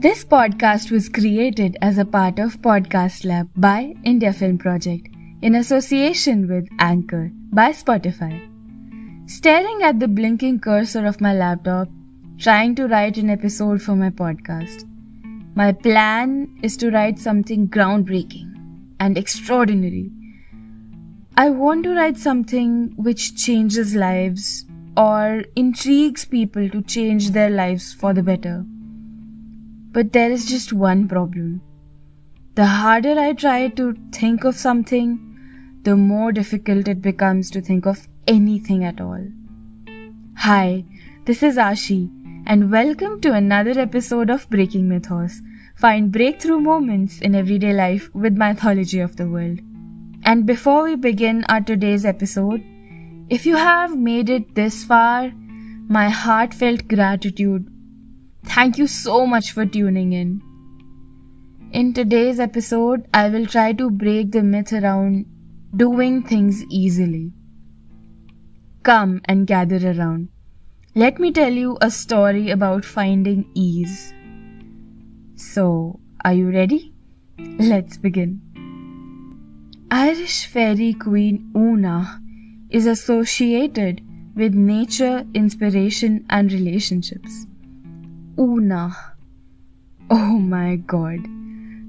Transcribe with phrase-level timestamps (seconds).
[0.00, 5.08] This podcast was created as a part of Podcast Lab by India Film Project
[5.42, 8.40] in association with Anchor by Spotify.
[9.28, 11.90] Staring at the blinking cursor of my laptop,
[12.38, 14.88] trying to write an episode for my podcast.
[15.54, 18.54] My plan is to write something groundbreaking
[19.00, 20.10] and extraordinary.
[21.36, 24.64] I want to write something which changes lives
[24.96, 28.64] or intrigues people to change their lives for the better.
[29.92, 31.62] But there is just one problem.
[32.54, 35.18] The harder I try to think of something,
[35.82, 39.26] the more difficult it becomes to think of anything at all.
[40.36, 40.84] Hi,
[41.24, 42.08] this is Ashi,
[42.46, 45.42] and welcome to another episode of Breaking Mythos.
[45.74, 49.58] Find breakthrough moments in everyday life with mythology of the world.
[50.22, 52.62] And before we begin our today's episode,
[53.28, 55.32] if you have made it this far,
[55.88, 57.66] my heartfelt gratitude
[58.44, 60.42] Thank you so much for tuning in.
[61.72, 65.26] In today's episode, I will try to break the myth around
[65.76, 67.32] doing things easily.
[68.82, 70.28] Come and gather around.
[70.94, 74.12] Let me tell you a story about finding ease.
[75.36, 76.92] So, are you ready?
[77.58, 78.40] Let's begin.
[79.90, 82.20] Irish fairy queen Oonagh
[82.70, 84.00] is associated
[84.34, 87.46] with nature, inspiration, and relationships.
[88.40, 88.96] Oonagh.
[90.10, 91.26] Oh my god.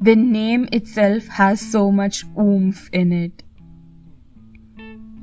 [0.00, 3.42] The name itself has so much oomph in it.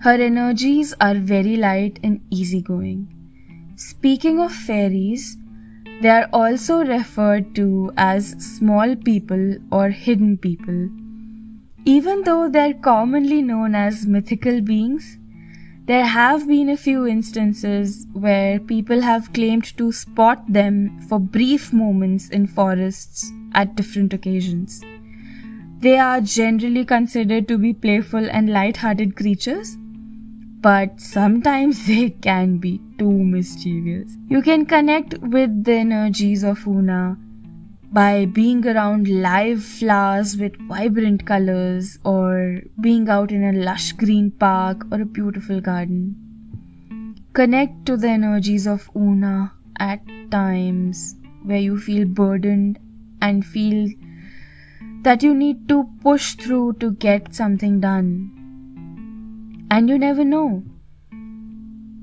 [0.01, 3.07] Her energies are very light and easygoing.
[3.77, 5.37] Speaking of fairies,
[6.01, 10.89] they are also referred to as small people or hidden people.
[11.85, 15.17] Even though they are commonly known as mythical beings,
[15.85, 21.73] there have been a few instances where people have claimed to spot them for brief
[21.73, 24.81] moments in forests at different occasions.
[25.79, 29.75] They are generally considered to be playful and light-hearted creatures,
[30.61, 34.15] but sometimes they can be too mischievous.
[34.29, 37.17] You can connect with the energies of Oonagh
[37.93, 44.31] by being around live flowers with vibrant colors or being out in a lush green
[44.31, 46.15] park or a beautiful garden.
[47.33, 50.01] Connect to the energies of Oonagh at
[50.31, 52.79] times where you feel burdened
[53.21, 53.87] and feel
[55.03, 59.67] that you need to push through to get something done.
[59.69, 60.63] And you never know.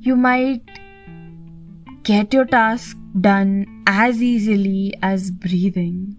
[0.01, 0.63] You might
[2.05, 6.17] get your task done as easily as breathing.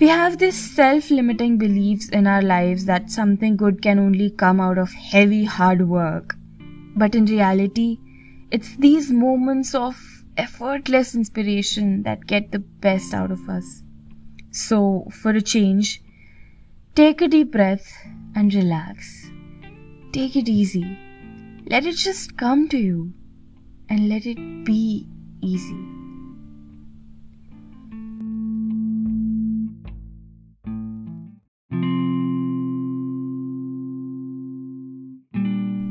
[0.00, 4.58] We have these self limiting beliefs in our lives that something good can only come
[4.58, 6.34] out of heavy hard work.
[6.96, 7.98] But in reality,
[8.50, 9.96] it's these moments of
[10.38, 13.82] effortless inspiration that get the best out of us.
[14.52, 16.02] So, for a change,
[16.94, 17.86] take a deep breath
[18.34, 19.30] and relax.
[20.12, 20.98] Take it easy.
[21.66, 23.12] Let it just come to you
[23.90, 25.06] and let it be
[25.42, 25.76] easy.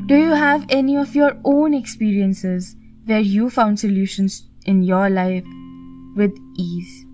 [0.06, 2.74] Do you have any of your own experiences
[3.04, 5.44] where you found solutions in your life
[6.16, 7.06] with ease?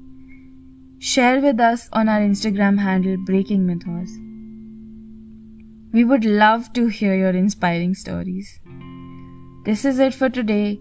[0.99, 4.11] Share with us on our Instagram handle Breaking Mythos.
[5.93, 8.59] We would love to hear your inspiring stories.
[9.67, 10.81] This is it for today.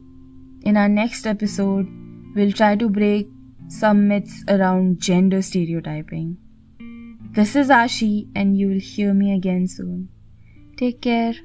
[0.65, 1.87] In our next episode,
[2.35, 3.27] we'll try to break
[3.67, 6.37] some myths around gender stereotyping.
[7.33, 10.09] This is Ashi, and you will hear me again soon.
[10.75, 11.35] Take care.